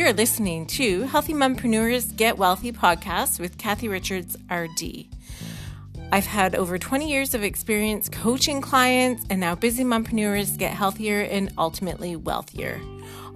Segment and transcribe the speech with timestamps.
[0.00, 5.04] You're listening to Healthy Mompreneurs Get Wealthy podcast with Kathy Richards, RD.
[6.10, 11.20] I've had over 20 years of experience coaching clients, and now busy mompreneurs get healthier
[11.20, 12.80] and ultimately wealthier.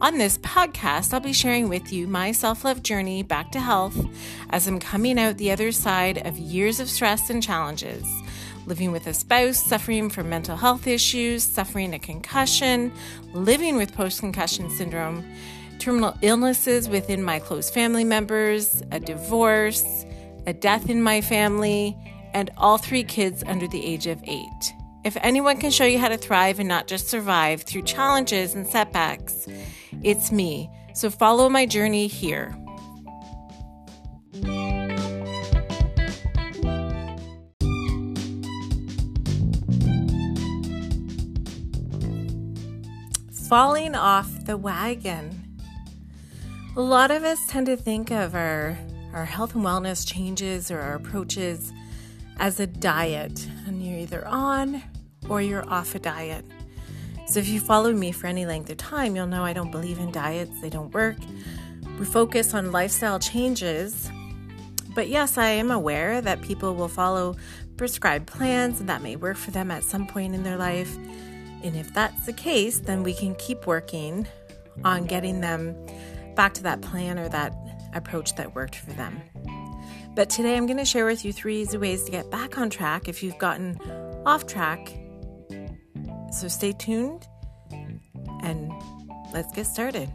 [0.01, 3.99] On this podcast, I'll be sharing with you my self love journey back to health
[4.49, 8.07] as I'm coming out the other side of years of stress and challenges.
[8.65, 12.91] Living with a spouse suffering from mental health issues, suffering a concussion,
[13.35, 15.23] living with post concussion syndrome,
[15.79, 20.05] terminal illnesses within my close family members, a divorce,
[20.47, 21.97] a death in my family,
[22.33, 24.75] and all three kids under the age of eight.
[25.05, 28.67] If anyone can show you how to thrive and not just survive through challenges and
[28.67, 29.47] setbacks,
[30.03, 30.71] it's me.
[30.95, 32.57] So follow my journey here.
[43.49, 45.44] Falling off the wagon.
[46.77, 48.77] A lot of us tend to think of our,
[49.13, 51.73] our health and wellness changes or our approaches
[52.39, 54.83] as a diet, and you're either on
[55.29, 56.45] or you're off a diet.
[57.29, 60.01] So, if you followed me for any length of time, you'll know I don't believe
[60.01, 61.15] in diets, they don't work.
[62.01, 64.11] We focus on lifestyle changes.
[64.97, 67.37] But yes, I am aware that people will follow
[67.77, 70.97] prescribed plans and that may work for them at some point in their life.
[71.63, 74.27] And if that's the case, then we can keep working
[74.85, 75.77] on getting them
[76.35, 77.55] back to that plan or that
[77.95, 79.21] approach that worked for them.
[80.15, 82.71] But today I'm going to share with you three easy ways to get back on
[82.71, 83.79] track if you've gotten
[84.25, 84.97] off track.
[86.33, 87.27] So stay tuned
[88.43, 88.73] and
[89.33, 90.11] let's get started.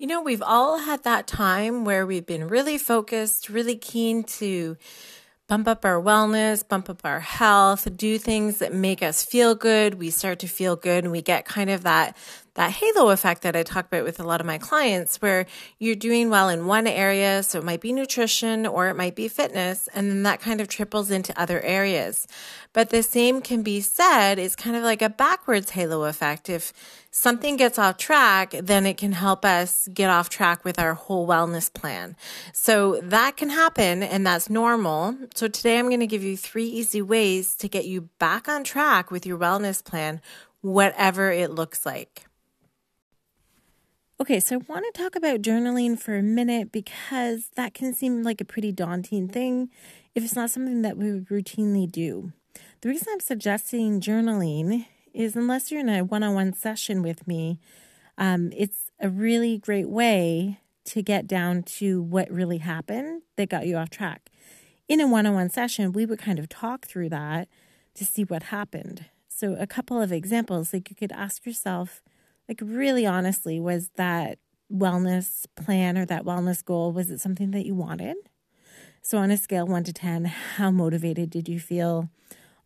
[0.00, 4.76] You know, we've all had that time where we've been really focused, really keen to
[5.48, 9.94] bump up our wellness, bump up our health, do things that make us feel good.
[9.94, 12.16] We start to feel good and we get kind of that
[12.58, 15.46] that halo effect that I talk about with a lot of my clients where
[15.78, 17.44] you're doing well in one area.
[17.44, 19.88] So it might be nutrition or it might be fitness.
[19.94, 22.26] And then that kind of triples into other areas.
[22.72, 26.48] But the same can be said is kind of like a backwards halo effect.
[26.48, 26.72] If
[27.12, 31.28] something gets off track, then it can help us get off track with our whole
[31.28, 32.16] wellness plan.
[32.52, 35.16] So that can happen and that's normal.
[35.36, 38.64] So today I'm going to give you three easy ways to get you back on
[38.64, 40.20] track with your wellness plan,
[40.60, 42.27] whatever it looks like.
[44.28, 48.22] Okay, so I want to talk about journaling for a minute because that can seem
[48.22, 49.70] like a pretty daunting thing
[50.14, 52.34] if it's not something that we would routinely do.
[52.82, 54.84] The reason I'm suggesting journaling
[55.14, 57.58] is unless you're in a one on one session with me,
[58.18, 63.66] um, it's a really great way to get down to what really happened that got
[63.66, 64.28] you off track.
[64.88, 67.48] In a one on one session, we would kind of talk through that
[67.94, 69.06] to see what happened.
[69.30, 72.02] So, a couple of examples like you could ask yourself,
[72.48, 74.38] like really honestly, was that
[74.72, 78.16] wellness plan or that wellness goal, was it something that you wanted?
[79.02, 82.10] So, on a scale one to 10, how motivated did you feel?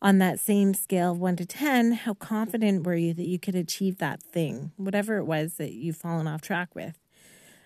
[0.00, 3.98] On that same scale, one to 10, how confident were you that you could achieve
[3.98, 6.98] that thing, whatever it was that you've fallen off track with?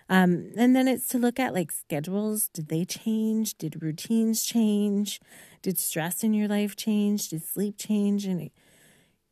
[0.09, 2.49] Um, and then it's to look at like schedules.
[2.53, 3.57] Did they change?
[3.57, 5.19] Did routines change?
[5.61, 7.29] Did stress in your life change?
[7.29, 8.25] Did sleep change?
[8.25, 8.51] And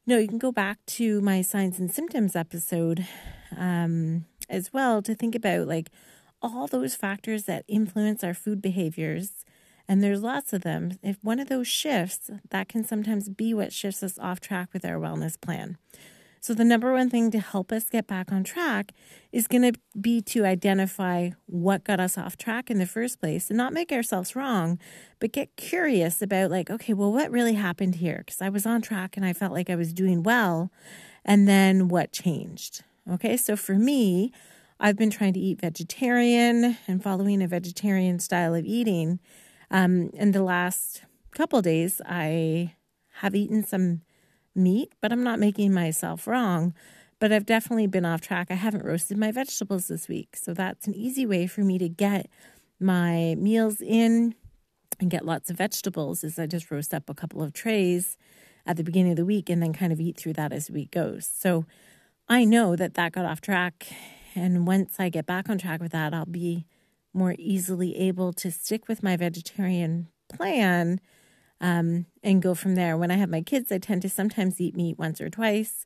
[0.06, 3.08] no, you can go back to my signs and symptoms episode
[3.58, 5.90] um, as well to think about like
[6.42, 9.44] all those factors that influence our food behaviors.
[9.88, 10.98] And there's lots of them.
[11.04, 14.86] If one of those shifts, that can sometimes be what shifts us off track with
[14.86, 15.78] our wellness plan.
[16.46, 18.92] So, the number one thing to help us get back on track
[19.32, 23.50] is going to be to identify what got us off track in the first place
[23.50, 24.78] and not make ourselves wrong,
[25.20, 28.18] but get curious about, like, okay, well, what really happened here?
[28.24, 30.70] Because I was on track and I felt like I was doing well.
[31.26, 32.84] And then what changed?
[33.12, 34.32] Okay, so for me,
[34.80, 39.20] I've been trying to eat vegetarian and following a vegetarian style of eating.
[39.72, 42.76] Um, in the last couple days, I
[43.14, 44.02] have eaten some
[44.56, 46.74] meat, but I'm not making myself wrong.
[47.20, 48.48] But I've definitely been off track.
[48.50, 50.36] I haven't roasted my vegetables this week.
[50.36, 52.30] So that's an easy way for me to get
[52.80, 54.36] my meals in
[55.00, 58.18] and get lots of vegetables is I just roast up a couple of trays
[58.66, 60.74] at the beginning of the week and then kind of eat through that as the
[60.74, 61.30] week goes.
[61.32, 61.66] So
[62.28, 63.88] I know that that got off track.
[64.34, 66.66] And once I get back on track with that, I'll be
[67.14, 71.00] more easily able to stick with my vegetarian plan
[71.62, 72.98] um, and go from there.
[72.98, 75.86] When I have my kids, I tend to sometimes eat meat once or twice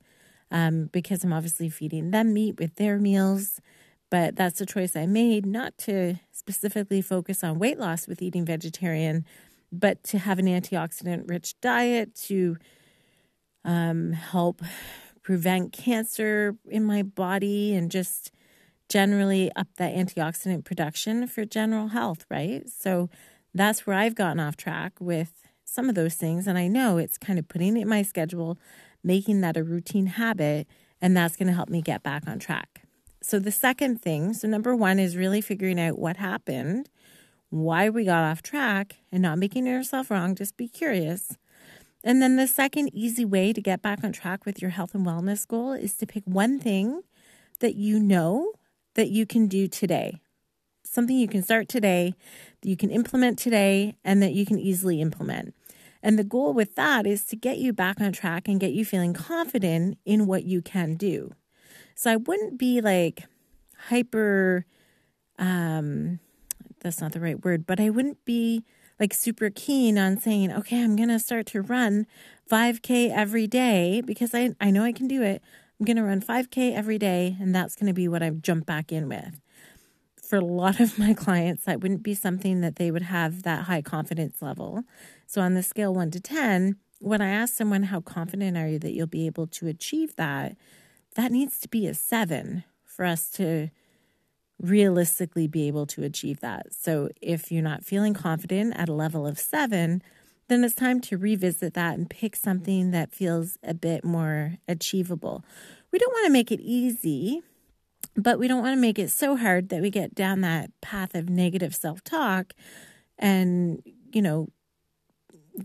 [0.51, 3.61] um, because I'm obviously feeding them meat with their meals.
[4.09, 8.43] But that's a choice I made not to specifically focus on weight loss with eating
[8.43, 9.23] vegetarian,
[9.71, 12.57] but to have an antioxidant rich diet to
[13.63, 14.63] um, help
[15.21, 18.31] prevent cancer in my body and just
[18.87, 22.67] generally up that antioxidant production for general health, right?
[22.67, 23.09] So
[23.53, 26.47] that's where I've gotten off track with some of those things.
[26.47, 28.57] And I know it's kind of putting it in my schedule,
[29.03, 30.67] making that a routine habit,
[31.01, 32.83] and that's going to help me get back on track.
[33.21, 36.89] So, the second thing so, number one is really figuring out what happened,
[37.49, 40.35] why we got off track, and not making yourself wrong.
[40.35, 41.37] Just be curious.
[42.03, 45.05] And then the second easy way to get back on track with your health and
[45.05, 47.01] wellness goal is to pick one thing
[47.59, 48.53] that you know
[48.95, 50.21] that you can do today.
[50.85, 52.15] Something you can start today,
[52.61, 55.53] that you can implement today, and that you can easily implement.
[56.01, 58.85] And the goal with that is to get you back on track and get you
[58.85, 61.33] feeling confident in what you can do.
[61.95, 63.23] So I wouldn't be like
[63.87, 64.65] hyper,
[65.37, 66.19] um,
[66.79, 68.63] that's not the right word, but I wouldn't be
[68.99, 72.05] like super keen on saying, okay, I'm going to start to run
[72.49, 75.41] 5K every day because I, I know I can do it.
[75.79, 78.65] I'm going to run 5K every day, and that's going to be what I jump
[78.65, 79.39] back in with.
[80.21, 83.63] For a lot of my clients, that wouldn't be something that they would have that
[83.63, 84.83] high confidence level.
[85.29, 88.79] So, on the scale one to 10, when I ask someone, How confident are you
[88.79, 90.57] that you'll be able to achieve that?
[91.13, 93.69] That needs to be a seven for us to
[94.59, 96.73] realistically be able to achieve that.
[96.73, 100.01] So if you're not feeling confident at a level of seven,
[100.47, 105.45] then it's time to revisit that and pick something that feels a bit more achievable.
[105.91, 107.43] We don't want to make it easy,
[108.15, 111.13] but we don't want to make it so hard that we get down that path
[111.13, 112.53] of negative self talk
[113.19, 114.49] and, you know,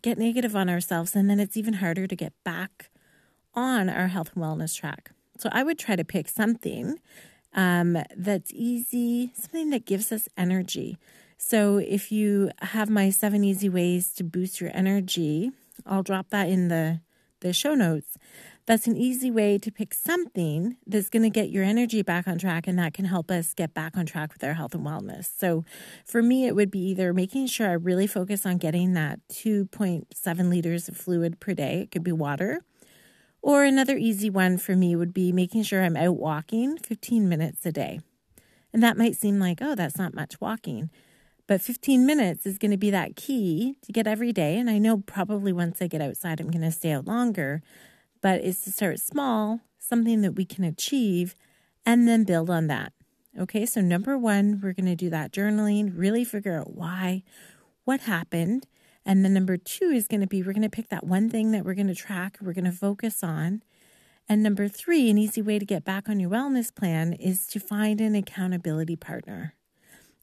[0.02, 1.14] get negative on ourselves.
[1.14, 2.90] And then it's even harder to get back
[3.54, 5.12] on our health and wellness track.
[5.38, 6.98] So I would try to pick something
[7.54, 10.98] um, that's easy, something that gives us energy.
[11.38, 15.50] So if you have my seven easy ways to boost your energy,
[15.86, 17.00] I'll drop that in the,
[17.40, 18.16] the show notes.
[18.66, 22.38] That's an easy way to pick something that's going to get your energy back on
[22.38, 25.28] track and that can help us get back on track with our health and wellness.
[25.36, 25.64] So
[26.06, 30.48] for me, it would be either making sure I really focus on getting that 2.7
[30.48, 31.82] liters of fluid per day.
[31.82, 32.62] It could be water
[33.44, 37.66] or another easy one for me would be making sure I'm out walking 15 minutes
[37.66, 38.00] a day.
[38.72, 40.88] And that might seem like, oh, that's not much walking.
[41.46, 44.56] But 15 minutes is going to be that key to get every day.
[44.56, 47.60] And I know probably once I get outside, I'm going to stay out longer.
[48.24, 51.34] But it's to start small, something that we can achieve,
[51.84, 52.94] and then build on that.
[53.38, 57.22] Okay, so number one, we're going to do that journaling, really figure out why,
[57.84, 58.66] what happened,
[59.04, 61.50] and then number two is going to be we're going to pick that one thing
[61.50, 63.62] that we're going to track, we're going to focus on.
[64.26, 67.60] And number three, an easy way to get back on your wellness plan is to
[67.60, 69.54] find an accountability partner.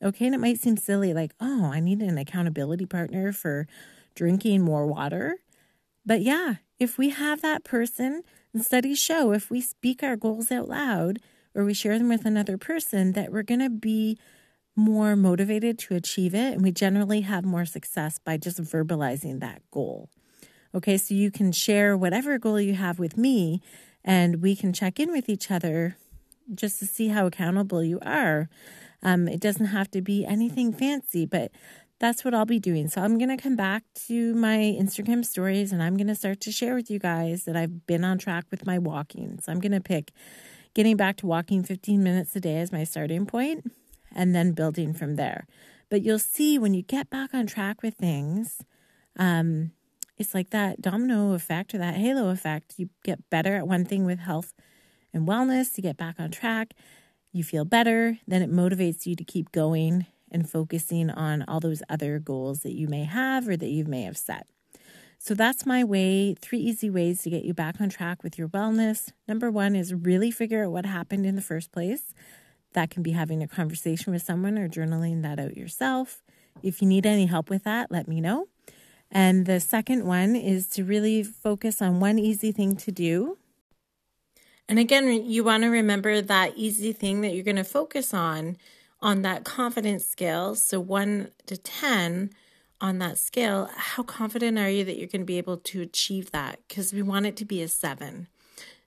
[0.02, 3.68] Okay, and it might seem silly like, oh, I need an accountability partner for
[4.16, 5.38] drinking more water.
[6.06, 10.52] But yeah, if we have that person, and studies show if we speak our goals
[10.52, 11.20] out loud
[11.56, 14.18] or we share them with another person, that we're going to be
[14.76, 16.54] more motivated to achieve it.
[16.54, 20.10] And we generally have more success by just verbalizing that goal.
[20.74, 23.62] Okay, so you can share whatever goal you have with me,
[24.06, 25.98] and we can check in with each other
[26.54, 28.50] just to see how accountable you are.
[29.04, 31.52] Um, it doesn't have to be anything fancy, but
[32.02, 32.88] that's what I'll be doing.
[32.88, 36.42] So I'm going to come back to my Instagram stories and I'm going to start
[36.42, 39.38] to share with you guys that I've been on track with my walking.
[39.40, 40.12] So I'm going to pick
[40.74, 43.72] getting back to walking 15 minutes a day as my starting point
[44.16, 45.46] and then building from there.
[45.92, 48.64] But you'll see when you get back on track with things,
[49.20, 49.72] um,
[50.18, 52.74] it's like that domino effect or that halo effect.
[52.78, 54.54] You get better at one thing with health
[55.14, 56.74] and wellness, you get back on track,
[57.32, 61.84] you feel better, then it motivates you to keep going and focusing on all those
[61.90, 64.48] other goals that you may have or that you may have set.
[65.20, 68.48] So that's my way, three easy ways to get you back on track with your
[68.48, 69.12] wellness.
[69.28, 72.16] Number one is really figure out what happened in the first place.
[72.74, 76.24] That can be having a conversation with someone or journaling that out yourself.
[76.64, 78.48] If you need any help with that, let me know.
[79.12, 83.38] And the second one is to really focus on one easy thing to do.
[84.70, 88.58] And again, you want to remember that easy thing that you're going to focus on
[89.02, 90.56] on that confidence scale.
[90.56, 92.32] So 1 to 10
[92.80, 96.32] on that scale, how confident are you that you're going to be able to achieve
[96.32, 96.60] that?
[96.68, 98.28] Because we want it to be a 7.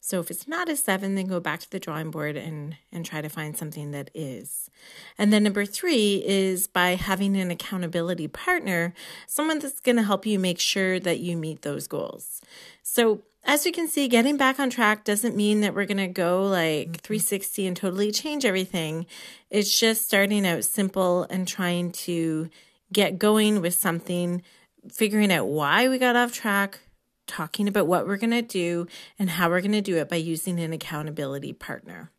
[0.04, 3.06] So if it's not a seven, then go back to the drawing board and, and
[3.06, 4.68] try to find something that is.
[5.16, 8.92] And then number three is by having an accountability partner,
[9.26, 12.42] someone that's going to help you make sure that you meet those goals.
[12.82, 16.06] So as you can see, getting back on track doesn't mean that we're going to
[16.06, 17.02] go like mm-hmm.
[17.02, 19.06] 360 and totally change everything.
[19.50, 22.48] It's just starting out simple and trying to
[22.92, 24.42] get going with something,
[24.90, 26.80] figuring out why we got off track,
[27.26, 28.86] talking about what we're going to do
[29.18, 32.10] and how we're going to do it by using an accountability partner.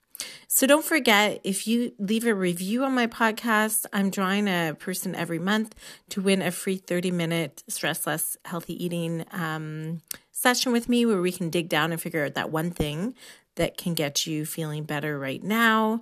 [0.48, 5.14] So don't forget if you leave a review on my podcast, I'm drawing a person
[5.16, 5.76] every month
[6.10, 10.02] to win a free 30 minute stress less healthy eating um,
[10.36, 13.16] session with me where we can dig down and figure out that one thing
[13.56, 16.02] that can get you feeling better right now.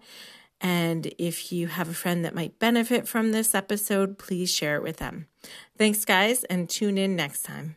[0.60, 4.82] And if you have a friend that might benefit from this episode, please share it
[4.84, 5.28] with them.
[5.78, 7.76] Thanks, guys, and tune in next time.